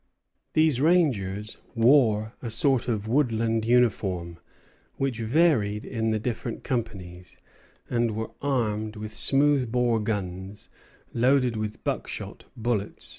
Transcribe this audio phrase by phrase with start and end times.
[0.53, 4.39] These rangers wore a sort of woodland uniform,
[4.95, 7.37] which varied in the different companies,
[7.87, 10.71] and were armed with smooth bore guns,
[11.13, 13.09] loaded with buckshot, bullets, or sometimes both.